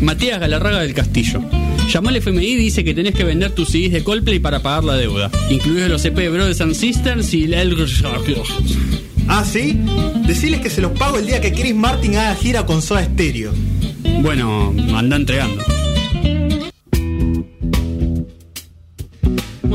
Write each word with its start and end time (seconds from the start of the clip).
Matías 0.00 0.40
Galarraga 0.40 0.80
del 0.80 0.94
Castillo. 0.94 1.42
Llamó 1.92 2.08
al 2.08 2.16
FMI 2.16 2.46
y 2.46 2.56
dice 2.56 2.84
que 2.84 2.94
tenés 2.94 3.14
que 3.14 3.24
vender 3.24 3.52
tus 3.52 3.68
CDs 3.68 3.92
de 3.92 4.02
Coldplay 4.02 4.38
para 4.38 4.60
pagar 4.60 4.84
la 4.84 4.96
deuda, 4.96 5.30
incluidos 5.50 5.90
los 5.90 6.04
EP 6.04 6.16
de 6.16 6.30
Brothers 6.30 6.60
and 6.60 6.74
Sisters 6.74 7.32
y 7.34 7.44
el... 7.52 7.76
Ah, 9.28 9.44
¿sí? 9.44 9.78
Decirles 10.26 10.60
que 10.60 10.70
se 10.70 10.80
los 10.80 10.92
pago 10.92 11.18
el 11.18 11.26
día 11.26 11.40
que 11.40 11.52
Chris 11.52 11.74
Martin 11.74 12.16
haga 12.16 12.34
gira 12.34 12.66
con 12.66 12.82
Soda 12.82 13.04
Stereo. 13.04 13.52
Bueno, 14.22 14.74
anda 14.94 15.16
entregando. 15.16 15.73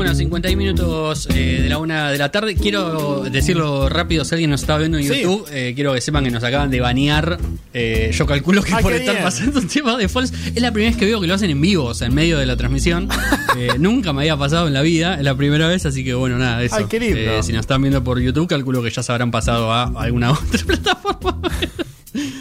Bueno, 0.00 0.14
51 0.14 0.56
minutos 0.56 1.28
eh, 1.30 1.60
de 1.60 1.68
la 1.68 1.76
una 1.76 2.10
de 2.10 2.16
la 2.16 2.30
tarde. 2.32 2.54
Quiero 2.54 3.24
decirlo 3.24 3.90
rápido, 3.90 4.24
si 4.24 4.34
alguien 4.34 4.48
nos 4.48 4.62
está 4.62 4.78
viendo 4.78 4.96
en 4.96 5.04
Sí. 5.04 5.20
YouTube, 5.20 5.46
eh, 5.52 5.72
quiero 5.74 5.92
que 5.92 6.00
sepan 6.00 6.24
que 6.24 6.30
nos 6.30 6.42
acaban 6.42 6.70
de 6.70 6.80
banear. 6.80 7.38
Eh, 7.74 8.10
yo 8.14 8.24
calculo 8.24 8.62
que 8.62 8.72
Ah, 8.72 8.78
por 8.80 8.94
estar 8.94 9.14
bien. 9.16 9.24
pasando 9.24 9.60
un 9.60 9.68
tema 9.68 9.98
de 9.98 10.08
false. 10.08 10.32
Es 10.54 10.62
la 10.62 10.72
primera 10.72 10.90
vez 10.92 10.98
que 10.98 11.04
veo 11.04 11.20
que 11.20 11.26
lo 11.26 11.34
hacen 11.34 11.50
en 11.50 11.60
vivo, 11.60 11.84
o 11.84 11.92
sea, 11.92 12.06
en 12.06 12.14
medio 12.14 12.38
de 12.38 12.46
la 12.46 12.56
transmisión. 12.56 13.08
Eh, 13.58 13.72
nunca 13.80 14.12
me 14.12 14.20
había 14.22 14.36
pasado 14.36 14.68
en 14.68 14.72
la 14.74 14.80
vida, 14.80 15.16
es 15.16 15.24
la 15.24 15.34
primera 15.34 15.66
vez, 15.66 15.84
así 15.84 16.04
que 16.04 16.14
bueno, 16.14 16.38
nada, 16.38 16.62
eso. 16.62 16.76
Ay, 16.76 16.84
qué 16.88 17.00
lindo. 17.00 17.18
Eh, 17.18 17.42
si 17.42 17.52
nos 17.52 17.62
están 17.62 17.82
viendo 17.82 18.02
por 18.04 18.20
YouTube, 18.20 18.46
calculo 18.46 18.80
que 18.80 18.90
ya 18.90 19.02
se 19.02 19.10
habrán 19.10 19.32
pasado 19.32 19.72
a 19.72 19.86
alguna 20.00 20.30
otra 20.30 20.64
plataforma. 20.64 21.40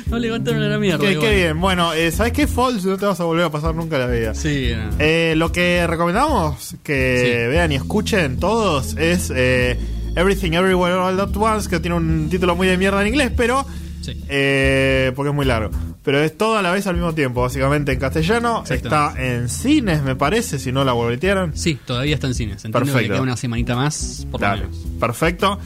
No 0.09 0.20
levantaron 0.20 0.62
a 0.63 0.68
la 0.68 0.77
mierda. 0.80 0.99
Qué, 1.05 1.18
qué 1.18 1.36
bien. 1.36 1.59
Bueno, 1.59 1.94
eh, 1.94 2.12
¿sabes 2.12 2.34
qué, 2.34 2.48
Falls? 2.48 2.84
No 2.86 2.98
te 2.98 3.05
vas 3.05 3.20
a 3.20 3.23
volver 3.26 3.45
a 3.45 3.49
pasar 3.52 3.76
nunca 3.76 3.95
en 3.95 4.02
la 4.02 4.08
vida. 4.08 4.35
Sí, 4.35 4.72
no. 4.76 4.90
Eh, 4.99 5.34
lo 5.38 5.52
que 5.52 5.85
recomendamos 5.88 6.76
que 6.84 7.41
Sí. 7.44 7.48
vean 7.52 7.72
y 7.72 7.76
escuchen 7.76 8.40
todos 8.40 8.95
es 8.98 9.32
eh, 9.35 9.77
Everything 10.16 10.54
Everywhere 10.54 10.95
All 10.95 11.20
At 11.20 11.35
Once, 11.35 11.70
que 11.70 11.80
tiene 11.80 11.95
un 11.95 12.27
título 12.30 12.55
muy 12.55 12.68
de 12.68 12.77
mierda 12.77 13.02
en 13.02 13.08
inglés, 13.08 13.32
pero. 13.35 13.66
Sí. 14.02 14.13
eh, 14.30 15.12
porque 15.16 15.30
es 15.30 15.35
muy 15.35 15.45
largo. 15.45 15.72
Pero 16.04 16.20
es 16.21 16.35
todo 16.35 16.57
a 16.57 16.62
la 16.62 16.71
vez 16.71 16.88
al 16.88 16.96
mismo 16.96 17.13
tiempo, 17.13 17.41
básicamente 17.41 17.91
en 17.91 17.99
castellano. 17.99 18.63
Está 18.68 19.13
en 19.18 19.49
cines, 19.49 20.02
me 20.02 20.16
parece, 20.16 20.57
si 20.57 20.71
no 20.71 20.84
la 20.85 20.93
voltearon. 20.93 21.55
Sí, 21.55 21.77
todavía 21.85 22.15
está 22.15 22.26
en 22.27 22.34
cines. 22.34 22.55
Entiendo 22.65 22.80
que 22.80 22.85
Perfecto. 22.93 23.13
queda 23.13 23.21
una 23.21 23.37
semanita 23.37 23.76
más, 23.76 24.26
por 24.32 24.41
lo 24.41 24.48
menos. 24.49 24.77
perfecto. 24.99 25.60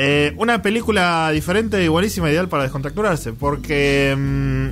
Eh, 0.00 0.32
una 0.36 0.62
película 0.62 1.28
diferente 1.32 1.82
y 1.84 1.88
buenísima, 1.88 2.30
ideal 2.30 2.48
para 2.48 2.62
descontracturarse, 2.62 3.32
porque... 3.32 4.14
mm, 4.16 4.68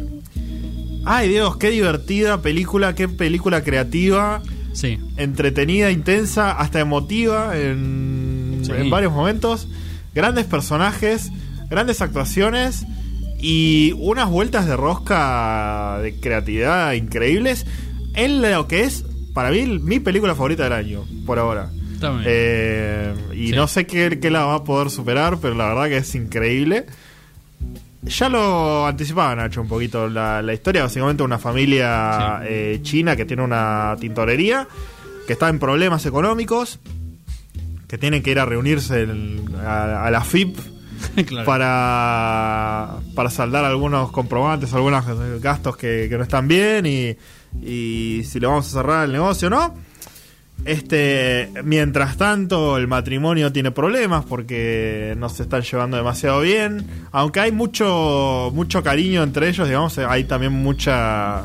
ay 1.04 1.28
Dios, 1.28 1.56
qué 1.56 1.70
divertida 1.70 2.40
película, 2.42 2.94
qué 2.94 3.08
película 3.08 3.62
creativa, 3.64 4.40
Sí. 4.72 4.98
entretenida, 5.16 5.90
intensa, 5.90 6.52
hasta 6.52 6.78
emotiva 6.80 7.58
en, 7.58 8.60
Sí. 8.62 8.72
en 8.76 8.88
varios 8.90 9.12
momentos. 9.12 9.68
Grandes 10.14 10.44
personajes, 10.46 11.30
grandes 11.70 12.00
actuaciones 12.02 12.84
y 13.40 13.92
unas 13.98 14.30
vueltas 14.30 14.66
de 14.66 14.76
rosca 14.76 15.98
de 16.02 16.14
creatividad 16.20 16.92
increíbles 16.92 17.66
en 18.14 18.42
lo 18.42 18.66
que 18.68 18.84
es, 18.84 19.04
para 19.34 19.50
mí, 19.50 19.66
mi 19.80 19.98
película 20.00 20.34
favorita 20.34 20.64
del 20.64 20.72
año, 20.72 21.04
por 21.26 21.38
ahora. 21.38 21.70
Eh, 22.24 23.12
Sí. 23.30 23.35
No 23.56 23.66
sé 23.68 23.86
qué, 23.86 24.18
qué 24.20 24.30
la 24.30 24.44
va 24.44 24.54
a 24.56 24.64
poder 24.64 24.90
superar, 24.90 25.38
pero 25.40 25.54
la 25.54 25.66
verdad 25.68 25.86
que 25.88 25.96
es 25.98 26.14
increíble. 26.14 26.86
Ya 28.02 28.28
lo 28.28 28.86
anticipaba 28.86 29.34
Nacho 29.34 29.60
un 29.60 29.66
poquito 29.68 30.08
la, 30.08 30.40
la 30.40 30.52
historia, 30.54 30.82
básicamente 30.82 31.22
una 31.24 31.38
familia 31.38 32.38
Sí. 32.42 32.46
eh, 32.48 32.78
china 32.82 33.16
que 33.16 33.24
tiene 33.24 33.42
una 33.42 33.96
tintorería, 33.98 34.68
que 35.26 35.32
está 35.32 35.48
en 35.48 35.58
problemas 35.58 36.06
económicos, 36.06 36.78
que 37.88 37.98
tienen 37.98 38.22
que 38.22 38.30
ir 38.30 38.38
a 38.38 38.44
reunirse 38.44 39.02
en- 39.02 39.44
a, 39.64 40.04
a 40.06 40.10
la 40.12 40.20
FIP 40.22 40.56
claro. 41.26 41.46
para, 41.46 42.96
para 43.16 43.30
saldar 43.30 43.64
algunos 43.64 44.12
comprobantes, 44.12 44.72
algunos 44.72 45.04
gastos 45.40 45.76
que, 45.76 46.06
que 46.08 46.16
no 46.16 46.22
están 46.22 46.46
bien 46.46 46.86
y, 46.86 47.16
y 47.60 48.22
si 48.24 48.38
le 48.38 48.46
vamos 48.46 48.68
a 48.68 48.70
cerrar 48.70 49.04
el 49.06 49.12
negocio 49.12 49.48
o 49.48 49.50
no. 49.50 49.74
Este, 50.66 51.48
mientras 51.64 52.16
tanto, 52.16 52.76
el 52.76 52.88
matrimonio 52.88 53.52
tiene 53.52 53.70
problemas 53.70 54.24
porque 54.24 55.14
no 55.16 55.28
se 55.28 55.44
están 55.44 55.62
llevando 55.62 55.96
demasiado 55.96 56.40
bien. 56.40 56.84
Aunque 57.12 57.38
hay 57.40 57.52
mucho, 57.52 58.50
mucho 58.52 58.82
cariño 58.82 59.22
entre 59.22 59.48
ellos, 59.48 59.68
digamos, 59.68 59.96
hay 59.98 60.24
también 60.24 60.52
mucha, 60.52 61.44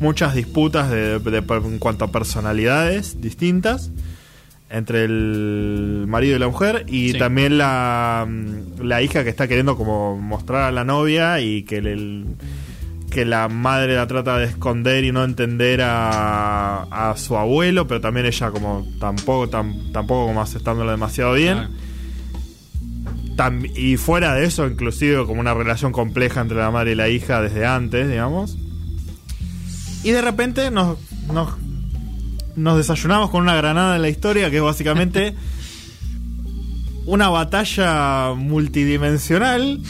muchas 0.00 0.34
disputas 0.34 0.90
de- 0.90 1.20
de- 1.20 1.38
en 1.48 1.78
cuanto 1.78 2.04
a 2.04 2.10
personalidades 2.10 3.20
distintas 3.20 3.90
entre 4.70 5.04
el 5.04 6.06
marido 6.08 6.34
y 6.34 6.38
la 6.40 6.48
mujer 6.48 6.84
y 6.88 7.12
Sí. 7.12 7.18
también 7.18 7.58
la, 7.58 8.26
la 8.80 9.02
hija 9.02 9.22
que 9.22 9.30
está 9.30 9.46
queriendo 9.46 9.76
como 9.76 10.16
mostrar 10.18 10.62
a 10.62 10.72
la 10.72 10.82
novia 10.82 11.40
y 11.40 11.62
que 11.62 11.76
el, 11.76 12.24
que 13.12 13.24
la 13.24 13.48
madre 13.48 13.94
la 13.96 14.06
trata 14.06 14.38
de 14.38 14.46
esconder 14.46 15.04
y 15.04 15.12
no 15.12 15.22
entender 15.24 15.80
a, 15.82 16.82
a 17.10 17.16
su 17.16 17.36
abuelo, 17.36 17.86
pero 17.86 18.00
también 18.00 18.26
ella 18.26 18.50
como 18.50 18.86
tampoco 18.98 19.48
tam- 19.50 19.92
tampoco 19.92 20.26
como 20.26 20.40
aceptándolo 20.42 20.90
demasiado 20.90 21.34
bien. 21.34 21.54
Claro. 21.58 21.72
Tam- 23.36 23.70
y 23.76 23.96
fuera 23.96 24.34
de 24.34 24.44
eso, 24.44 24.66
inclusive 24.66 25.24
como 25.26 25.40
una 25.40 25.54
relación 25.54 25.92
compleja 25.92 26.40
entre 26.40 26.56
la 26.58 26.70
madre 26.70 26.92
y 26.92 26.94
la 26.94 27.08
hija 27.08 27.40
desde 27.42 27.66
antes, 27.66 28.08
digamos. 28.08 28.56
Y 30.04 30.10
de 30.10 30.20
repente 30.22 30.70
nos, 30.70 30.98
nos, 31.32 31.54
nos 32.56 32.76
desayunamos 32.76 33.30
con 33.30 33.42
una 33.42 33.54
granada 33.54 33.96
en 33.96 34.02
la 34.02 34.08
historia 34.08 34.50
que 34.50 34.56
es 34.56 34.62
básicamente 34.62 35.34
una 37.06 37.28
batalla 37.28 38.34
multidimensional 38.34 39.80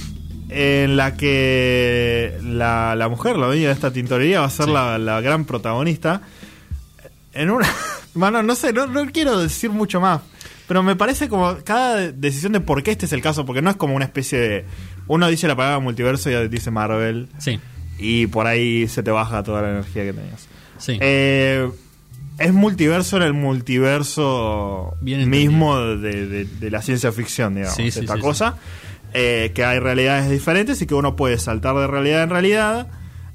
en 0.54 0.96
la 0.96 1.16
que 1.16 2.38
la, 2.42 2.94
la 2.96 3.08
mujer, 3.08 3.36
la 3.36 3.46
dueña 3.46 3.68
de 3.68 3.72
esta 3.74 3.92
tintorería, 3.92 4.40
va 4.40 4.46
a 4.46 4.50
ser 4.50 4.66
Sí. 4.66 4.72
la, 4.72 4.98
la 4.98 5.20
gran 5.20 5.44
protagonista. 5.44 6.22
En 7.32 7.50
una. 7.50 7.66
Mano, 8.14 8.42
no 8.42 8.54
sé, 8.54 8.72
no, 8.72 8.86
no 8.86 9.06
quiero 9.10 9.38
decir 9.38 9.70
mucho 9.70 10.00
más. 10.00 10.20
Pero 10.68 10.82
me 10.82 10.96
parece 10.96 11.28
como 11.28 11.56
cada 11.64 12.12
decisión 12.12 12.52
de 12.52 12.60
por 12.60 12.82
qué 12.82 12.92
este 12.92 13.06
es 13.06 13.12
el 13.12 13.20
caso, 13.22 13.44
porque 13.44 13.62
no 13.62 13.70
es 13.70 13.76
como 13.76 13.94
una 13.94 14.04
especie 14.04 14.38
de. 14.38 14.64
Uno 15.08 15.28
dice 15.28 15.48
la 15.48 15.56
palabra 15.56 15.78
multiverso 15.80 16.30
y 16.30 16.48
dice 16.48 16.70
Marvel, 16.70 17.28
Sí, 17.38 17.58
y 17.98 18.26
por 18.28 18.46
ahí 18.46 18.86
se 18.88 19.02
te 19.02 19.10
baja 19.10 19.42
toda 19.42 19.62
la 19.62 19.70
energía 19.70 20.04
que 20.04 20.12
tenías. 20.12 20.46
sí. 20.78 20.96
Eh, 21.00 21.68
es 22.38 22.52
multiverso 22.52 23.18
en 23.18 23.22
el 23.24 23.34
multiverso 23.34 24.94
Bien 25.00 25.28
mismo 25.28 25.78
de, 25.78 26.26
de- 26.26 26.44
de 26.46 26.70
la 26.70 26.80
ciencia 26.82 27.12
ficción, 27.12 27.54
digamos, 27.54 27.76
Sí, 27.76 27.90
sí, 27.90 28.00
esta 28.00 28.18
cosa. 28.18 28.56
Eh, 29.14 29.52
que 29.54 29.64
hay 29.64 29.78
realidades 29.78 30.30
diferentes 30.30 30.80
y 30.80 30.86
que 30.86 30.94
uno 30.94 31.16
puede 31.16 31.38
saltar 31.38 31.76
de 31.76 31.86
realidad 31.86 32.22
en 32.22 32.30
realidad 32.30 32.88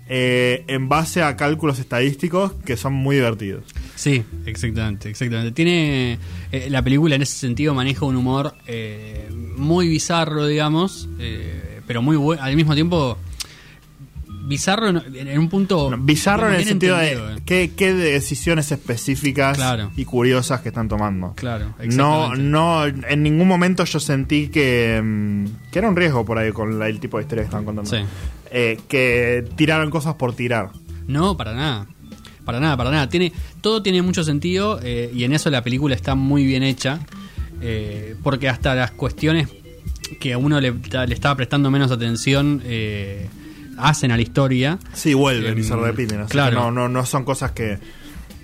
eh, 0.09 0.63
en 0.67 0.87
base 0.87 1.21
a 1.21 1.35
cálculos 1.35 1.79
estadísticos 1.79 2.53
que 2.65 2.77
son 2.77 2.93
muy 2.93 3.17
divertidos. 3.17 3.63
Sí, 3.95 4.23
exactamente, 4.45 5.09
exactamente. 5.09 5.51
Tiene 5.51 6.17
eh, 6.51 6.67
la 6.69 6.81
película 6.81 7.15
en 7.15 7.23
ese 7.23 7.37
sentido 7.37 7.73
maneja 7.73 8.05
un 8.05 8.15
humor 8.15 8.53
eh, 8.67 9.27
muy 9.57 9.89
bizarro, 9.89 10.45
digamos, 10.45 11.09
eh, 11.19 11.81
pero 11.85 12.01
muy 12.01 12.15
bueno, 12.15 12.41
al 12.41 12.55
mismo 12.55 12.73
tiempo 12.73 13.17
bizarro 14.47 14.89
en, 14.89 15.27
en 15.27 15.39
un 15.39 15.49
punto 15.49 15.89
Bizarro 15.99 16.47
en 16.49 16.55
el 16.55 16.65
sentido 16.65 16.99
entendido, 16.99 17.27
de 17.27 17.35
eh. 17.35 17.41
qué, 17.45 17.71
qué 17.75 17.93
decisiones 17.93 18.71
específicas 18.71 19.57
Claro. 19.57 19.91
y 19.95 20.05
curiosas 20.05 20.61
que 20.61 20.69
están 20.69 20.87
tomando. 20.87 21.33
Claro, 21.35 21.73
No, 21.93 22.35
no, 22.35 22.85
en 22.85 23.23
ningún 23.23 23.47
momento 23.47 23.83
yo 23.85 23.99
sentí 23.99 24.47
que, 24.49 25.01
mm, 25.03 25.45
que 25.71 25.79
era 25.79 25.89
un 25.89 25.95
riesgo 25.95 26.25
por 26.25 26.37
ahí 26.37 26.51
con 26.51 26.79
la- 26.79 26.87
el 26.87 26.99
tipo 26.99 27.17
de 27.17 27.23
historia 27.23 27.43
que 27.43 27.47
estaban 27.47 27.65
contando. 27.65 27.89
Sí. 27.89 27.97
Eh, 28.51 28.79
que 28.87 29.45
tiraron 29.55 29.89
cosas 29.89 30.15
por 30.15 30.33
tirar. 30.35 30.69
No, 31.07 31.35
para 31.37 31.53
nada. 31.53 31.87
Para 32.45 32.59
nada, 32.61 32.77
para 32.77 32.91
nada. 32.91 33.09
Tiene, 33.09 33.33
todo 33.59 33.83
tiene 33.83 34.01
mucho 34.01 34.23
sentido 34.23 34.79
eh, 34.81 35.11
y 35.13 35.25
en 35.25 35.33
eso 35.33 35.49
la 35.49 35.61
película 35.63 35.95
está 35.95 36.15
muy 36.15 36.45
bien 36.45 36.63
hecha. 36.63 36.99
eh, 37.61 38.15
porque 38.23 38.47
hasta 38.49 38.75
las 38.75 38.91
cuestiones 38.91 39.49
que 40.19 40.31
a 40.33 40.37
uno 40.37 40.61
le, 40.61 40.71
le 40.73 41.13
estaba 41.13 41.35
prestando 41.35 41.69
menos 41.71 41.91
atención 41.91 42.61
eh, 42.63 43.27
hacen 43.77 44.11
a 44.11 44.15
la 44.15 44.21
historia. 44.21 44.79
Sí, 44.93 45.13
vuelven 45.13 45.57
y 45.57 45.61
Em, 45.61 45.67
se 45.67 45.75
repiten. 45.75 46.21
así 46.21 46.31
claro. 46.31 46.59
no, 46.59 46.71
no, 46.71 46.89
no 46.89 47.05
son 47.05 47.23
cosas 47.23 47.51
que. 47.51 47.77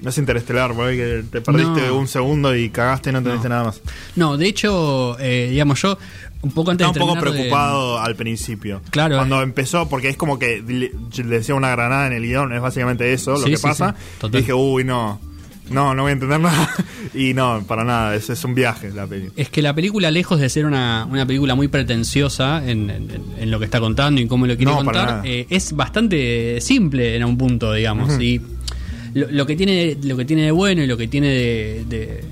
No 0.01 0.09
es 0.09 0.17
interestelar, 0.17 0.73
por 0.73 0.87
ahí 0.89 0.97
que 0.97 1.23
te 1.31 1.39
perdiste 1.39 1.87
No. 1.87 1.95
un 1.97 2.09
segundo 2.09 2.53
y 2.53 2.69
cagaste 2.69 3.09
y 3.09 3.13
no 3.13 3.19
entendiste 3.19 3.47
No. 3.47 3.55
nada 3.55 3.67
más. 3.67 3.81
No, 4.17 4.35
de 4.35 4.47
hecho, 4.47 5.17
eh, 5.17 5.47
digamos 5.49 5.81
yo, 5.81 5.97
un 6.41 6.51
poco 6.51 6.71
antes 6.71 6.85
Estaba 6.85 7.05
un 7.05 7.13
poco 7.15 7.25
de- 7.25 7.31
preocupado 7.31 7.99
al 8.01 8.13
principio. 8.17 8.81
Claro, 8.89 9.15
Cuando 9.15 9.39
eh. 9.39 9.43
empezó, 9.43 9.87
porque 9.87 10.09
es 10.09 10.17
como 10.17 10.37
que 10.37 10.61
le, 10.61 10.91
decía 11.23 11.55
una 11.55 11.69
granada 11.71 12.07
en 12.07 12.13
el 12.13 12.23
guion, 12.23 12.51
es 12.51 12.61
básicamente 12.61 13.13
eso 13.13 13.31
lo 13.37 13.45
que 13.45 13.55
sí, 13.55 13.63
pasa. 13.63 13.95
sí. 14.19 14.27
Y 14.27 14.37
dije, 14.37 14.53
uy, 14.53 14.83
no. 14.83 15.21
No, 15.73 15.93
no 15.95 16.03
voy 16.03 16.11
a 16.11 16.13
entender 16.13 16.39
nada. 16.39 16.69
y 17.13 17.33
no, 17.33 17.63
para 17.67 17.83
nada, 17.83 18.15
es, 18.15 18.29
es 18.29 18.43
un 18.43 18.53
viaje 18.55 18.91
la 18.91 19.07
peli. 19.07 19.29
Es 19.35 19.49
que 19.49 19.61
la 19.61 19.73
película, 19.73 20.11
lejos 20.11 20.39
de 20.39 20.49
ser 20.49 20.65
una, 20.65 21.07
una 21.09 21.25
película 21.25 21.55
muy 21.55 21.67
pretenciosa 21.67 22.63
en, 22.65 22.89
en- 22.89 23.07
en 23.39 23.51
lo 23.51 23.59
que 23.59 23.65
está 23.65 23.79
contando 23.79 24.21
y 24.21 24.27
cómo 24.27 24.45
lo 24.47 24.55
quiere 24.55 24.71
No, 24.71 24.83
contar, 24.83 25.21
eh, 25.25 25.45
es 25.49 25.73
bastante 25.73 26.59
simple 26.61 27.15
en 27.15 27.23
un 27.25 27.37
punto, 27.37 27.73
digamos. 27.73 28.19
Y 28.21 28.41
lo, 29.13 29.29
lo 29.31 29.45
que 29.45 29.55
tiene, 29.55 29.97
lo 30.03 30.15
que 30.17 30.25
tiene 30.25 30.43
de 30.43 30.51
bueno 30.51 30.81
y 30.83 30.87
lo 30.87 30.97
que 30.97 31.07
tiene 31.07 31.27
de, 31.27 31.85
de- 31.89 32.23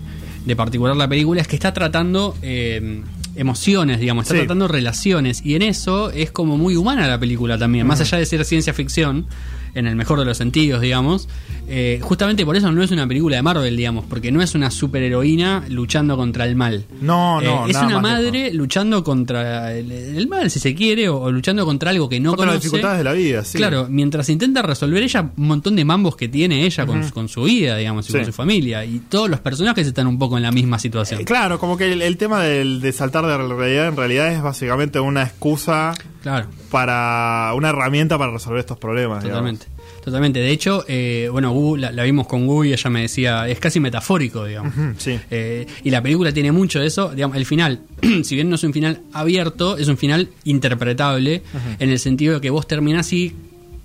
de 0.45 0.55
particular 0.55 0.95
la 0.95 1.07
película 1.07 1.39
es 1.41 1.47
que 1.47 1.55
está 1.55 1.71
tratando 1.71 2.35
eh, 2.41 3.01
emociones, 3.35 3.99
digamos, 3.99 4.23
está 4.23 4.33
Sí. 4.33 4.39
tratando 4.39 4.67
relaciones. 4.67 5.41
Y 5.45 5.53
en 5.55 5.61
eso 5.61 6.09
es 6.11 6.31
como 6.31 6.57
muy 6.57 6.75
humana 6.75 7.07
la 7.07 7.19
película 7.19 7.57
también. 7.57 7.85
Más 7.85 8.01
allá 8.01 8.17
de 8.17 8.25
ser 8.25 8.43
ciencia 8.45 8.73
ficción, 8.73 9.27
en 9.73 9.88
el 9.88 9.95
mejor 9.95 10.19
de 10.19 10.25
los 10.25 10.38
sentidos, 10.38 10.81
digamos. 10.81 11.27
Eh, 11.68 12.00
justamente 12.01 12.45
por 12.45 12.56
eso 12.57 12.71
no 12.71 12.83
es 12.83 12.91
una 12.91 13.07
película 13.07 13.38
de 13.38 13.41
Marvel, 13.41 13.77
digamos, 13.77 14.06
porque 14.09 14.31
no 14.31 14.41
es 14.41 14.56
una 14.56 14.69
superheroína 14.71 15.63
luchando 15.69 16.18
contra 16.18 16.45
el 16.45 16.56
mal. 16.56 16.85
No, 17.01 17.39
no, 17.41 17.65
Eh, 17.68 17.71
es 17.71 17.77
una 17.77 18.00
madre 18.00 18.53
luchando 18.53 19.03
contra 19.03 19.73
el, 19.73 19.91
el 19.91 20.27
mal, 20.27 20.50
si 20.51 20.59
se 20.59 20.75
quiere, 20.75 21.07
o, 21.09 21.18
o 21.21 21.31
luchando 21.31 21.65
contra 21.65 21.91
algo 21.91 22.09
que 22.09 22.19
no 22.19 22.31
Contra 22.31 22.45
las 22.47 22.53
conoce. 22.56 22.68
dificultades 22.68 22.97
de 22.97 23.03
la 23.03 23.13
vida, 23.13 23.44
sí. 23.45 23.57
Claro, 23.57 23.88
mientras 23.89 24.29
intenta 24.29 24.62
resolver 24.62 25.01
ella 25.01 25.31
un 25.38 25.47
montón 25.47 25.75
de 25.75 25.85
mambos 25.85 26.15
que 26.15 26.27
tiene 26.27 26.65
ella 26.65 26.85
con, 26.85 27.09
con 27.12 27.29
su 27.29 27.44
vida, 27.44 27.77
digamos, 27.77 28.06
y 28.09 28.12
Sí. 28.12 28.17
con 28.17 28.25
su 28.25 28.33
familia. 28.33 28.83
Y 28.85 29.00
todos 29.00 29.29
los 29.29 29.39
personajes 29.39 29.88
están 29.88 30.07
un 30.07 30.19
poco 30.19 30.35
en 30.38 30.44
la 30.44 30.51
misma 30.51 30.77
situación. 30.79 31.21
Eh, 31.21 31.25
Claro, 31.25 31.59
como 31.59 31.77
que 31.77 31.91
el, 31.94 32.01
el 32.01 32.17
tema 32.17 32.41
del, 32.44 32.81
de 32.81 32.91
saltar 32.91 33.25
de 33.25 33.38
realidad 33.38 33.88
en 33.88 33.95
realidad 33.95 34.31
es 34.33 34.41
básicamente 34.41 35.00
una 35.00 35.24
excusa 35.24 35.94
Claro. 36.21 36.47
para 36.69 37.51
una 37.56 37.69
herramienta 37.69 38.18
para 38.18 38.31
resolver 38.31 38.59
estos 38.59 38.77
problemas. 38.77 39.23
digamos. 39.23 39.57
Totalmente. 39.59 39.81
Totalmente. 40.03 40.39
De 40.39 40.50
hecho, 40.50 40.83
eh, 40.88 41.29
bueno, 41.31 41.51
Gu, 41.51 41.77
la, 41.77 41.91
la 41.91 42.03
vimos 42.03 42.25
con 42.27 42.47
Gu 42.47 42.65
y 42.65 42.73
ella 42.73 42.89
me 42.89 43.01
decía, 43.01 43.47
es 43.47 43.59
casi 43.59 43.79
metafórico, 43.79 44.45
digamos. 44.45 44.73
Sí. 44.97 45.19
Eh, 45.29 45.68
y 45.83 45.89
la 45.91 46.01
película 46.01 46.31
tiene 46.31 46.51
mucho 46.51 46.79
de 46.79 46.88
eso. 46.88 47.09
Digamos, 47.13 47.38
el 47.38 47.45
final, 47.45 47.81
si 48.23 48.35
bien 48.35 48.50
no 48.50 48.56
es 48.56 48.63
un 48.63 48.73
final 48.73 49.01
abierto, 49.13 49.77
es 49.77 49.88
un 49.88 49.97
final 49.97 50.29
interpretable 50.44 51.44
en 51.79 51.89
el 51.89 52.00
sentido 52.00 52.35
de 52.35 52.41
que 52.41 52.50
vos 52.50 52.67
terminás 52.67 53.12
y 53.13 53.35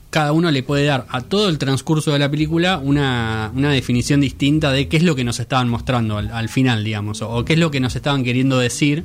cada 0.09 0.33
uno 0.33 0.51
le 0.51 0.63
puede 0.63 0.87
dar 0.87 1.05
a 1.11 1.21
todo 1.21 1.51
el 1.51 1.59
transcurso 1.59 2.13
de 2.13 2.19
la 2.19 2.31
película 2.31 2.79
una, 2.83 3.51
una 3.55 3.71
definición 3.71 4.21
distinta 4.23 4.71
de 4.73 4.89
qué 4.89 4.97
es 4.97 5.03
lo 5.03 5.15
que 5.17 5.25
nos 5.25 5.41
estaban 5.41 5.69
mostrando 5.69 6.17
al, 6.17 6.31
al 6.31 6.49
final, 6.49 6.85
digamos, 6.85 7.21
o, 7.21 7.29
o 7.31 7.45
qué 7.45 7.55
es 7.55 7.59
lo 7.59 7.71
que 7.71 7.81
nos 7.81 7.95
estaban 7.97 8.25
queriendo 8.25 8.59
decir. 8.59 9.05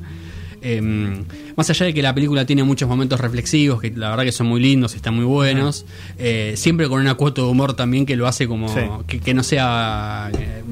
Eh, 0.62 0.80
más 1.56 1.70
allá 1.70 1.88
de 1.88 1.94
que 1.94 2.02
la 2.02 2.14
película 2.14 2.46
tiene 2.46 2.64
muchos 2.64 2.88
momentos 2.88 3.20
reflexivos, 3.20 3.82
que 3.82 3.90
la 3.92 4.10
verdad 4.12 4.24
que 4.26 4.32
son 4.32 4.48
muy 4.48 4.62
lindos, 4.62 4.94
están 4.96 5.16
muy 5.16 5.26
buenos, 5.26 5.86
eh, 6.20 6.54
siempre 6.56 6.88
con 6.88 7.02
una 7.02 7.16
cuota 7.16 7.42
de 7.42 7.48
humor 7.48 7.74
también 7.76 8.06
que 8.06 8.16
lo 8.16 8.28
hace 8.28 8.48
como 8.48 8.70
Sí. 8.70 8.82
que, 9.08 9.20
que 9.20 9.34
no 9.34 9.44
sea 9.44 10.30
eh, 10.38 10.64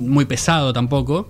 muy 0.00 0.24
pesado 0.26 0.72
tampoco. 0.72 1.28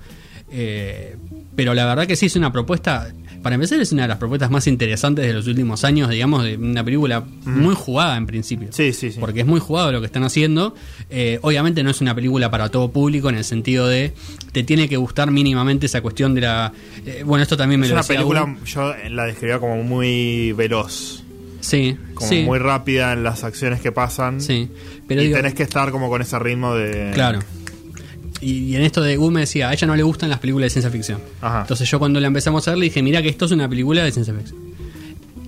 Eh, 0.50 1.16
pero 1.56 1.74
la 1.74 1.84
verdad 1.86 2.06
que 2.06 2.16
sí 2.16 2.26
es 2.26 2.36
una 2.36 2.52
propuesta, 2.52 3.12
para 3.42 3.54
empezar 3.54 3.80
es 3.80 3.92
una 3.92 4.02
de 4.02 4.08
las 4.08 4.18
propuestas 4.18 4.50
más 4.50 4.66
interesantes 4.66 5.26
de 5.26 5.32
los 5.32 5.46
últimos 5.46 5.84
años, 5.84 6.10
digamos, 6.10 6.44
de 6.44 6.56
una 6.56 6.84
película 6.84 7.24
muy 7.44 7.74
jugada 7.74 8.16
en 8.16 8.26
principio. 8.26 8.68
Sí, 8.72 8.92
sí, 8.92 9.12
sí. 9.12 9.18
Porque 9.20 9.40
es 9.40 9.46
muy 9.46 9.60
jugado 9.60 9.92
lo 9.92 10.00
que 10.00 10.06
están 10.06 10.24
haciendo. 10.24 10.74
Eh, 11.10 11.38
obviamente 11.42 11.82
no 11.82 11.90
es 11.90 12.00
una 12.00 12.14
película 12.14 12.50
para 12.50 12.68
todo 12.68 12.90
público 12.90 13.28
en 13.28 13.36
el 13.36 13.44
sentido 13.44 13.88
de 13.88 14.12
te 14.52 14.62
tiene 14.64 14.88
que 14.88 14.96
gustar 14.96 15.30
mínimamente 15.30 15.86
esa 15.86 16.00
cuestión 16.00 16.34
de 16.34 16.40
la... 16.42 16.72
eh, 17.06 17.22
bueno, 17.24 17.42
esto 17.42 17.56
también 17.56 17.80
me 17.80 17.86
Es 17.86 17.90
lo 17.90 17.94
una 17.96 18.02
decía 18.02 18.16
película, 18.16 18.56
yo 18.64 18.94
la 19.10 19.24
describía 19.26 19.58
como 19.58 19.82
muy 19.82 20.52
veloz, 20.52 21.22
Sí, 21.60 21.96
como 22.14 22.28
sí, 22.30 22.42
muy 22.42 22.58
rápida 22.58 23.12
en 23.12 23.24
las 23.24 23.42
acciones 23.44 23.80
que 23.80 23.90
pasan. 23.92 24.40
sí. 24.40 24.70
Pero 25.08 25.22
y 25.22 25.26
digo, 25.26 25.38
tenés 25.38 25.54
que 25.54 25.62
estar 25.62 25.90
como 25.90 26.10
con 26.10 26.20
ese 26.20 26.38
ritmo 26.38 26.74
de... 26.74 27.10
Claro. 27.14 27.38
Y, 28.40 28.74
en 28.74 28.82
esto 28.82 29.02
de 29.02 29.16
Gu 29.16 29.30
me 29.30 29.40
decía, 29.40 29.68
a 29.68 29.72
ella 29.72 29.86
no 29.86 29.96
le 29.96 30.02
gustan 30.02 30.28
las 30.30 30.38
películas 30.38 30.66
de 30.66 30.70
ciencia 30.70 30.90
ficción. 30.90 31.20
Ajá. 31.40 31.62
Entonces 31.62 31.90
yo 31.90 31.98
cuando 31.98 32.20
la 32.20 32.28
empezamos 32.28 32.66
a 32.68 32.72
ver 32.72 32.78
le 32.78 32.84
dije, 32.86 33.02
mira 33.02 33.22
que 33.22 33.28
esto 33.28 33.46
es 33.46 33.52
una 33.52 33.68
película 33.68 34.04
de 34.04 34.12
ciencia 34.12 34.34
ficción. 34.34 34.68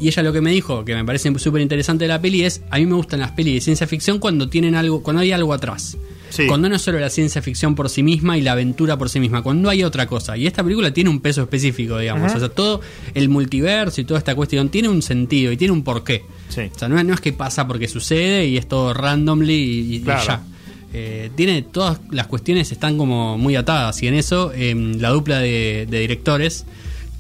Y 0.01 0.09
ella 0.09 0.23
lo 0.23 0.33
que 0.33 0.41
me 0.41 0.51
dijo, 0.51 0.83
que 0.85 0.95
me 0.95 1.05
parece 1.05 1.31
súper 1.39 1.61
interesante 1.61 2.05
de 2.05 2.09
la 2.09 2.21
peli, 2.21 2.43
es, 2.43 2.63
a 2.71 2.79
mí 2.79 2.87
me 2.87 2.95
gustan 2.95 3.21
las 3.21 3.33
pelis 3.33 3.55
de 3.55 3.61
ciencia 3.61 3.87
ficción 3.87 4.19
cuando 4.19 4.49
tienen 4.49 4.75
algo, 4.75 5.03
cuando 5.03 5.21
hay 5.21 5.31
algo 5.33 5.53
atrás. 5.53 5.99
Sí. 6.31 6.47
Cuando 6.47 6.69
no 6.69 6.77
es 6.77 6.83
solo 6.83 6.99
la 6.99 7.11
ciencia 7.11 7.43
ficción 7.43 7.75
por 7.75 7.91
sí 7.91 8.03
misma 8.03 8.39
y 8.39 8.41
la 8.41 8.53
aventura 8.53 8.97
por 8.97 9.11
sí 9.11 9.21
misma, 9.21 9.43
cuando 9.43 9.69
hay 9.69 9.83
otra 9.83 10.07
cosa. 10.07 10.37
Y 10.39 10.47
esta 10.47 10.63
película 10.63 10.93
tiene 10.93 11.11
un 11.11 11.21
peso 11.21 11.43
específico, 11.43 11.99
digamos. 11.99 12.29
Ajá. 12.29 12.37
O 12.37 12.41
sea, 12.41 12.49
todo 12.49 12.81
el 13.13 13.29
multiverso 13.29 14.01
y 14.01 14.05
toda 14.05 14.19
esta 14.19 14.35
cuestión 14.35 14.69
tiene 14.71 14.89
un 14.89 15.03
sentido 15.03 15.53
y 15.53 15.57
tiene 15.59 15.73
un 15.73 15.83
porqué. 15.83 16.25
Sí. 16.49 16.63
O 16.75 16.79
sea, 16.79 16.89
no 16.89 16.99
es, 16.99 17.05
no 17.05 17.13
es 17.13 17.21
que 17.21 17.33
pasa 17.33 17.67
porque 17.67 17.89
sucede 17.89 18.47
y 18.47 18.57
es 18.57 18.67
todo 18.69 18.95
randomly 18.95 19.53
y, 19.55 19.95
y 19.97 20.01
Claro. 20.01 20.25
ya. 20.25 20.43
Eh, 20.93 21.31
tiene 21.37 21.63
todas 21.63 22.01
las 22.11 22.27
cuestiones 22.27 22.73
están 22.73 22.99
como 22.99 23.39
muy 23.39 23.55
atadas 23.55 24.03
y 24.03 24.09
en 24.09 24.15
eso 24.15 24.53
eh, 24.55 24.75
la 24.99 25.11
dupla 25.11 25.39
de 25.39 25.87
directores 25.89 26.67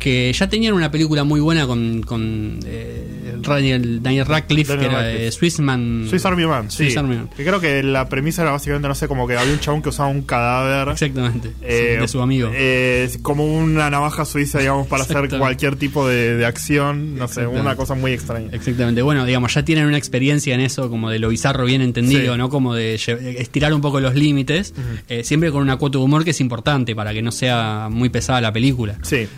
que 0.00 0.32
ya 0.32 0.48
tenían 0.48 0.72
una 0.74 0.90
película 0.90 1.22
muy 1.22 1.38
buena 1.40 1.66
con, 1.66 2.02
con 2.02 2.58
eh, 2.64 3.36
Daniel, 3.40 4.02
Daniel 4.02 4.26
Radcliffe 4.26 4.72
Daniel 4.74 4.90
que 4.90 4.96
era 4.96 5.12
eh, 5.12 5.30
Swissman 5.30 6.06
Swiss 6.08 6.24
Army 6.24 6.46
Man, 6.46 6.70
sí. 6.70 6.78
Swiss 6.84 6.96
Army 6.96 7.16
Man. 7.16 7.28
Que 7.36 7.44
creo 7.44 7.60
que 7.60 7.82
la 7.82 8.08
premisa 8.08 8.42
era 8.42 8.50
básicamente, 8.50 8.88
no 8.88 8.94
sé, 8.94 9.06
como 9.06 9.28
que 9.28 9.36
había 9.36 9.52
un 9.52 9.60
chabón 9.60 9.82
que 9.82 9.90
usaba 9.90 10.08
un 10.08 10.22
cadáver. 10.22 10.88
exactamente 10.92 11.52
eh, 11.62 11.92
sí, 11.96 12.00
de 12.00 12.08
su 12.08 12.20
amigo 12.20 12.50
eh, 12.52 13.08
como 13.22 13.44
una 13.46 13.90
navaja 13.90 14.24
suiza, 14.24 14.58
digamos, 14.58 14.86
para 14.88 15.02
hacer 15.04 15.28
cualquier 15.38 15.76
tipo 15.76 16.08
de, 16.08 16.36
de 16.36 16.46
acción. 16.46 17.14
No 17.16 17.28
sé, 17.28 17.46
una 17.46 17.76
cosa 17.76 17.94
muy 17.94 18.12
extraña. 18.12 18.48
Exactamente, 18.52 19.02
bueno, 19.02 19.24
digamos, 19.26 19.52
ya 19.54 19.64
tienen 19.64 19.84
una 19.86 19.98
experiencia 19.98 20.54
en 20.54 20.60
eso, 20.62 20.88
como 20.88 21.10
de 21.10 21.18
lo 21.18 21.28
bizarro 21.28 21.64
bien 21.66 21.82
entendido, 21.82 22.32
Sí. 22.32 22.38
¿no? 22.38 22.48
Como 22.48 22.74
de 22.74 22.94
estirar 22.94 23.72
un 23.74 23.80
poco 23.82 24.00
los 24.00 24.14
límites, 24.14 24.72
eh, 25.08 25.24
siempre 25.24 25.50
con 25.52 25.60
una 25.62 25.76
cuota 25.76 25.98
de 25.98 26.04
humor 26.04 26.24
que 26.24 26.30
es 26.30 26.40
importante 26.40 26.94
para 26.96 27.12
que 27.12 27.20
no 27.22 27.30
sea 27.32 27.88
muy 27.90 28.08
pesada 28.08 28.40
la 28.40 28.52
película. 28.52 28.96
Sí. 29.02 29.28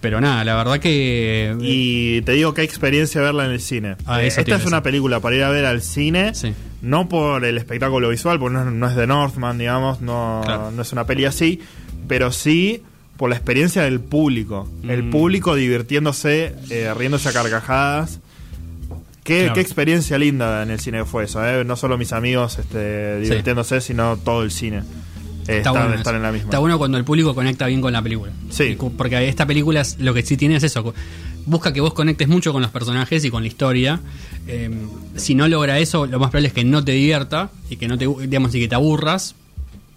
Pero 0.00 0.20
nada, 0.20 0.44
la 0.44 0.54
verdad 0.56 0.78
que... 0.78 1.56
Y 1.60 2.22
te 2.22 2.32
digo 2.32 2.54
qué 2.54 2.62
experiencia 2.62 3.20
verla 3.20 3.44
en 3.46 3.52
el 3.52 3.60
cine. 3.60 3.96
Ah, 4.06 4.22
esta 4.22 4.56
es 4.56 4.64
una 4.66 4.82
película 4.82 5.20
para 5.20 5.36
ir 5.36 5.42
a 5.44 5.50
ver 5.50 5.64
al 5.66 5.82
cine, 5.82 6.34
Sí. 6.34 6.52
no 6.82 7.08
por 7.08 7.44
el 7.44 7.56
espectáculo 7.58 8.08
visual, 8.08 8.38
porque 8.38 8.54
no, 8.54 8.64
es- 8.66 8.72
no 8.72 8.88
es 8.88 8.96
de 8.96 9.06
Northman, 9.06 9.58
digamos, 9.58 10.00
no, 10.00 10.42
Claro. 10.44 10.70
no 10.70 10.82
es 10.82 10.92
una 10.92 11.06
peli 11.06 11.24
así, 11.24 11.60
pero 12.08 12.32
sí 12.32 12.82
por 13.16 13.28
la 13.30 13.36
experiencia 13.36 13.82
del 13.82 14.00
público. 14.00 14.68
El 14.82 15.04
Mm. 15.04 15.10
público 15.10 15.54
divirtiéndose, 15.54 16.54
eh, 16.70 16.92
riéndose 16.96 17.28
a 17.28 17.32
carcajadas. 17.32 18.20
Qué, 19.22 19.40
Claro. 19.40 19.54
qué 19.54 19.60
experiencia 19.60 20.16
linda 20.18 20.62
en 20.62 20.70
el 20.70 20.80
cine 20.80 21.04
fue 21.04 21.24
eso, 21.24 21.44
¿eh? 21.46 21.62
no 21.64 21.76
solo 21.76 21.98
mis 21.98 22.12
amigos 22.14 22.58
este, 22.58 23.18
divirtiéndose, 23.20 23.80
sino 23.82 24.16
todo 24.16 24.42
el 24.42 24.50
cine. 24.50 24.82
Está 25.58 25.72
bueno, 25.72 25.94
estar 25.94 26.14
en 26.14 26.22
la 26.22 26.32
misma. 26.32 26.46
Está 26.46 26.58
bueno 26.58 26.78
cuando 26.78 26.98
el 26.98 27.04
público 27.04 27.34
conecta 27.34 27.66
bien 27.66 27.80
con 27.80 27.92
la 27.92 28.02
película. 28.02 28.32
Sí. 28.50 28.76
Porque 28.96 29.28
esta 29.28 29.46
película 29.46 29.80
es- 29.82 29.98
lo 29.98 30.14
que 30.14 30.22
sí 30.22 30.36
tiene 30.36 30.56
es 30.56 30.62
eso. 30.62 30.92
Busca 31.46 31.72
que 31.72 31.80
vos 31.80 31.94
conectes 31.94 32.28
mucho 32.28 32.52
con 32.52 32.62
los 32.62 32.70
personajes 32.70 33.24
y 33.24 33.30
con 33.30 33.42
la 33.42 33.48
historia. 33.48 34.00
Eh, 34.46 34.70
si 35.16 35.34
no 35.34 35.48
logra 35.48 35.78
eso, 35.78 36.06
lo 36.06 36.18
más 36.18 36.30
probable 36.30 36.48
es 36.48 36.54
que 36.54 36.64
no 36.64 36.84
te 36.84 36.92
divierta 36.92 37.50
y 37.70 37.76
que 37.76 37.88
no 37.88 37.96
te, 37.98 38.06
digamos, 38.06 38.54
y 38.54 38.60
que 38.60 38.68
te 38.68 38.74
aburras. 38.74 39.34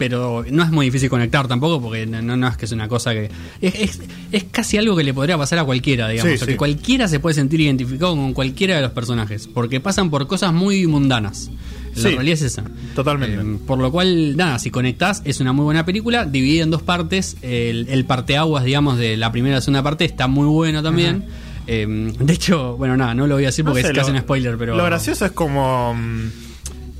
Pero 0.09 0.43
no 0.51 0.63
es 0.63 0.69
muy 0.71 0.87
difícil 0.87 1.09
conectar 1.09 1.47
tampoco 1.47 1.81
porque 1.81 2.05
no, 2.05 2.47
es 2.47 2.57
que 2.57 2.65
es 2.65 2.71
una 2.73 2.87
cosa 2.89 3.13
que... 3.13 3.29
Es, 3.61 3.75
es- 3.75 4.01
es 4.33 4.43
casi 4.45 4.77
algo 4.77 4.95
que 4.97 5.03
le 5.03 5.13
podría 5.13 5.37
pasar 5.37 5.59
a 5.59 5.63
cualquiera, 5.63 6.09
digamos. 6.09 6.29
Sí, 6.31 6.35
o 6.35 6.37
sea, 6.39 6.47
que 6.47 6.57
cualquiera 6.57 7.07
se 7.07 7.19
puede 7.19 7.35
sentir 7.35 7.61
identificado 7.61 8.15
con 8.15 8.33
cualquiera 8.33 8.75
de 8.75 8.81
los 8.81 8.91
personajes. 8.91 9.47
Porque 9.47 9.79
pasan 9.79 10.09
por 10.09 10.27
cosas 10.27 10.51
muy 10.53 10.85
mundanas. 10.87 11.49
La 11.95 12.01
Sí. 12.01 12.15
realidad 12.15 12.33
es 12.33 12.41
esa. 12.41 12.63
Totalmente. 12.95 13.37
Eh, 13.39 13.59
por 13.67 13.77
lo 13.79 13.91
cual, 13.91 14.35
nada, 14.35 14.57
si 14.59 14.71
conectás, 14.71 15.21
es 15.25 15.39
una 15.39 15.53
muy 15.53 15.63
buena 15.63 15.85
película, 15.85 16.25
dividida 16.25 16.63
en 16.63 16.71
dos 16.71 16.81
partes. 16.81 17.37
El, 17.43 17.87
el 17.89 18.03
parteaguas, 18.05 18.63
digamos, 18.65 18.97
de 18.97 19.15
la 19.15 19.31
primera 19.31 19.53
y 19.53 19.57
la 19.57 19.61
segunda 19.61 19.83
parte 19.83 20.03
está 20.03 20.27
muy 20.27 20.47
bueno 20.47 20.81
también. 20.83 21.25
Eh, 21.67 21.85
de 22.19 22.33
hecho, 22.33 22.75
bueno, 22.77 22.97
nada, 22.97 23.13
no 23.13 23.25
lo 23.27 23.35
voy 23.35 23.43
a 23.43 23.47
decir 23.47 23.63
No 23.63 23.71
porque 23.71 23.83
sé, 23.83 23.91
es 23.91 23.97
casi 23.97 24.11
lo- 24.11 24.17
un 24.17 24.21
spoiler, 24.23 24.57
pero. 24.57 24.75
Lo 24.75 24.83
gracioso 24.83 25.25
es 25.25 25.31
como. 25.31 25.93
mm, 25.93 26.29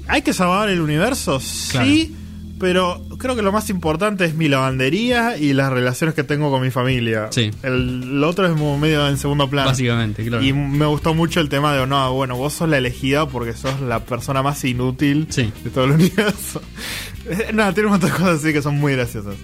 ¿Hay 0.08 0.22
que 0.22 0.32
salvar 0.34 0.70
el 0.70 0.80
universo? 0.80 1.42
Claro. 1.72 1.88
Sí, 1.88 2.16
pero 2.64 3.02
creo 3.18 3.36
que 3.36 3.42
lo 3.42 3.52
más 3.52 3.70
importante 3.70 4.24
es 4.24 4.36
mi 4.36 4.48
lavandería 4.48 5.38
y 5.38 5.52
las 5.52 5.70
relaciones 5.70 6.16
que 6.16 6.24
tengo 6.24 6.50
con 6.50 6.62
mi 6.62 6.72
familia. 6.72 7.28
Sí. 7.30 7.52
El, 7.62 8.22
lo 8.22 8.30
otro 8.30 8.46
es 8.48 8.56
medio 8.80 9.06
en 9.10 9.18
segundo 9.18 9.50
plano. 9.50 9.68
Básicamente, 9.68 10.24
claro. 10.26 10.42
Y 10.42 10.54
me 10.54 10.86
gustó 10.86 11.14
mucho 11.14 11.42
el 11.42 11.50
tema 11.50 11.76
de, 11.76 11.86
no, 11.86 12.14
bueno, 12.14 12.38
vos 12.38 12.54
sos 12.54 12.70
la 12.70 12.78
elegida 12.78 13.28
porque 13.28 13.52
sos 13.52 13.82
la 13.82 14.00
persona 14.06 14.42
más 14.42 14.64
inútil 14.64 15.28
Sí. 15.30 15.52
de 15.66 15.70
todo 15.72 15.84
el 15.84 15.92
universo. 15.92 16.62
Nada, 17.54 17.74
tiene 17.74 17.88
un 17.88 17.92
montón 17.92 18.10
de 18.12 18.16
cosas 18.16 18.40
así 18.40 18.54
que 18.54 18.62
son 18.62 18.80
muy 18.80 18.94
graciosas. 18.94 19.36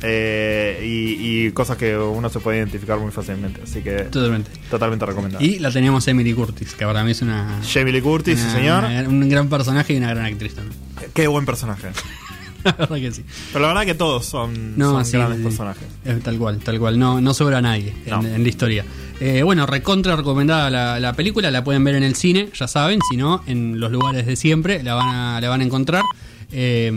Eh, 0.00 0.80
y, 0.84 1.46
y 1.48 1.50
cosas 1.50 1.76
que 1.76 1.96
uno 1.98 2.28
se 2.28 2.38
puede 2.38 2.58
identificar 2.58 2.98
muy 3.00 3.10
fácilmente. 3.10 3.62
Así 3.64 3.80
que 3.82 4.04
Totalmente. 4.04 4.52
totalmente 4.70 5.04
recomendado. 5.04 5.44
Y 5.44 5.58
la 5.58 5.72
tenemos 5.72 6.06
Emily 6.06 6.32
Curtis, 6.34 6.74
que 6.74 6.84
para 6.86 7.02
mí 7.02 7.10
es 7.10 7.22
una. 7.22 7.58
Lee 7.74 8.00
Curtis, 8.00 8.38
sí, 8.38 8.44
una- 8.44 8.54
señor. 8.54 8.84
una- 8.84 9.08
un 9.08 9.28
gran 9.28 9.48
personaje 9.48 9.94
y 9.94 9.96
una 9.96 10.10
gran 10.10 10.26
actriz 10.26 10.54
también. 10.54 10.78
Qué 11.12 11.26
buen 11.26 11.44
personaje. 11.44 11.88
la 12.64 12.72
verdad 12.72 12.96
que 12.96 13.12
sí. 13.12 13.24
Pero 13.52 13.62
la 13.62 13.68
verdad 13.68 13.84
que 13.86 13.94
todos 13.94 14.24
son, 14.26 14.76
No, 14.78 14.90
son 14.92 15.04
sí, 15.04 15.12
grandes 15.16 15.38
sí. 15.38 15.44
personajes. 15.44 15.84
Eh, 16.04 16.20
tal 16.22 16.38
cual, 16.38 16.58
tal 16.58 16.78
cual. 16.78 16.98
No, 16.98 17.20
no 17.20 17.34
sobra 17.34 17.60
nadie 17.60 17.94
No. 18.06 18.20
en, 18.20 18.26
en 18.34 18.42
la 18.42 18.48
historia. 18.48 18.84
Eh, 19.20 19.42
bueno, 19.42 19.66
recontra 19.66 20.14
recomendada 20.16 20.70
la, 20.70 21.00
la 21.00 21.12
película, 21.14 21.50
la 21.50 21.64
pueden 21.64 21.82
ver 21.84 21.94
en 21.96 22.02
el 22.04 22.14
cine, 22.14 22.50
ya 22.54 22.68
saben, 22.68 23.00
si 23.10 23.16
no, 23.16 23.42
en 23.46 23.80
los 23.80 23.90
lugares 23.90 24.26
de 24.26 24.36
siempre 24.36 24.82
la 24.82 24.94
van 24.94 25.08
a, 25.14 25.40
la 25.40 25.48
van 25.48 25.60
a 25.60 25.64
encontrar. 25.64 26.02
Eh, 26.52 26.92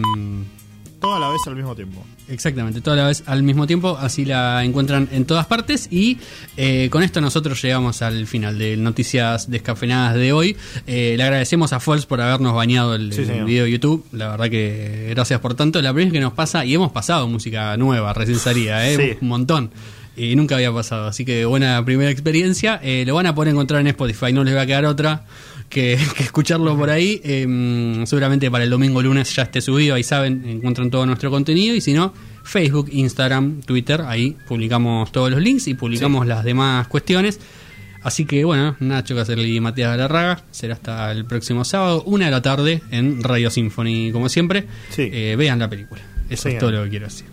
Toda 1.02 1.20
la 1.20 1.30
vez 1.30 1.42
al 1.48 1.56
mismo 1.56 1.76
tiempo. 1.76 2.06
exactamente, 2.30 2.80
toda 2.80 2.96
la 2.96 3.08
vez 3.08 3.24
al 3.26 3.42
mismo 3.42 3.66
tiempo, 3.66 3.98
así 4.00 4.24
la 4.24 4.64
encuentran 4.64 5.10
en 5.12 5.26
todas 5.26 5.48
partes. 5.48 5.88
Y 5.92 6.20
eh, 6.58 6.90
con 6.92 7.02
esto 7.02 7.20
nosotros 7.22 7.60
llegamos 7.62 8.04
al 8.04 8.28
final 8.28 8.60
de 8.60 8.78
Noticias 8.78 9.50
Descafeinadas 9.50 10.14
de 10.14 10.32
hoy. 10.32 10.56
Eh, 10.86 11.16
le 11.18 11.24
agradecemos 11.24 11.74
a 11.74 11.80
Fols 11.80 12.06
por 12.06 12.22
habernos 12.22 12.54
bañado 12.54 12.94
el, 12.94 13.12
Sí, 13.14 13.22
el 13.22 13.28
señor. 13.28 13.46
video 13.48 13.64
de 13.66 13.72
YouTube. 13.72 14.06
La 14.12 14.30
verdad 14.30 14.50
que 14.52 15.08
gracias 15.10 15.40
por 15.40 15.56
tanto. 15.56 15.82
La 15.82 15.92
primera 15.92 16.12
vez 16.12 16.20
que 16.20 16.24
nos 16.24 16.34
pasa, 16.34 16.64
y 16.66 16.76
hemos 16.76 16.92
pasado 16.92 17.28
música 17.28 17.76
nueva, 17.78 18.14
recién 18.14 18.38
salida, 18.38 18.88
¿eh? 18.88 18.96
Sí. 18.96 19.18
un 19.22 19.28
montón. 19.28 19.72
Y 20.16 20.36
nunca 20.36 20.56
había 20.56 20.72
pasado, 20.72 21.08
así 21.08 21.26
que 21.26 21.46
buena 21.46 21.84
primera 21.84 22.12
experiencia. 22.12 22.80
Eh, 22.84 23.06
lo 23.08 23.16
van 23.16 23.26
a 23.26 23.34
poder 23.34 23.54
encontrar 23.54 23.82
en 23.82 23.88
Spotify, 23.88 24.32
no 24.34 24.44
les 24.44 24.56
va 24.56 24.62
a 24.62 24.66
quedar 24.68 24.86
otra 24.86 25.24
que, 25.72 25.98
que 26.16 26.24
escucharlo 26.24 26.78
por 26.78 26.92
ahí. 26.92 27.20
Eh, 27.24 28.04
seguramente 28.06 28.52
para 28.52 28.64
el 28.64 28.70
domingo 28.70 29.02
lunes 29.02 29.34
ya 29.36 29.44
esté 29.44 29.62
subido, 29.62 29.96
ahí 29.96 30.04
saben, 30.04 30.44
encuentran 30.48 30.92
todo 30.92 31.06
nuestro 31.08 31.32
contenido. 31.32 31.74
Y 31.74 31.82
si 31.82 31.94
no, 31.94 32.14
Facebook, 32.44 32.90
Instagram, 32.92 33.62
Twitter, 33.62 34.02
ahí 34.02 34.38
publicamos 34.48 35.12
todos 35.12 35.32
los 35.32 35.42
links 35.42 35.68
y 35.68 35.74
publicamos 35.74 36.28
las 36.28 36.44
demás 36.44 36.88
cuestiones. 36.88 37.40
Así 38.04 38.26
que 38.26 38.44
bueno, 38.44 38.76
Nacho 38.80 39.16
Cacerli 39.16 39.56
y 39.56 39.60
Matías 39.60 39.92
Galarraga, 39.92 40.44
será 40.52 40.74
hasta 40.74 41.12
el 41.12 41.26
próximo 41.26 41.64
sábado, 41.64 42.04
una 42.06 42.26
de 42.26 42.32
la 42.32 42.42
tarde 42.42 42.82
en 42.90 43.22
Radio 43.22 43.52
Symphony, 43.52 44.12
como 44.12 44.28
siempre. 44.28 44.66
Sí. 44.90 45.10
Eh, 45.12 45.36
vean 45.38 45.60
la 45.60 45.70
película. 45.70 46.02
Eso 46.30 46.50
Sí, 46.50 46.56
es 46.56 46.60
todo 46.60 46.72
eh. 46.72 46.74
lo 46.74 46.84
que 46.84 46.90
quiero 46.90 47.06
decir. 47.06 47.26